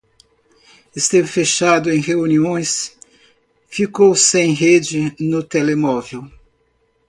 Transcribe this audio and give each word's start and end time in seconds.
Esteve 0.95 1.27
fechado 1.27 1.91
em 1.91 1.99
reuniões, 2.01 2.97
ficou 3.67 4.15
sem 4.15 4.51
rede 4.51 5.15
no 5.19 5.43
telemóvel. 5.43 6.27